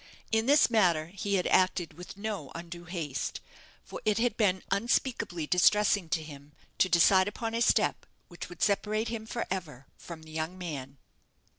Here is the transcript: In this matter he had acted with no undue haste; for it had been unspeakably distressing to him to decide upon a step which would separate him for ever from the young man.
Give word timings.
In 0.31 0.47
this 0.47 0.71
matter 0.71 1.11
he 1.13 1.35
had 1.35 1.45
acted 1.45 1.93
with 1.93 2.17
no 2.17 2.51
undue 2.55 2.85
haste; 2.85 3.39
for 3.83 4.01
it 4.03 4.17
had 4.17 4.35
been 4.35 4.63
unspeakably 4.71 5.45
distressing 5.45 6.09
to 6.09 6.23
him 6.23 6.53
to 6.79 6.89
decide 6.89 7.27
upon 7.27 7.53
a 7.53 7.61
step 7.61 8.07
which 8.27 8.49
would 8.49 8.63
separate 8.63 9.09
him 9.09 9.27
for 9.27 9.45
ever 9.51 9.85
from 9.99 10.23
the 10.23 10.31
young 10.31 10.57
man. 10.57 10.97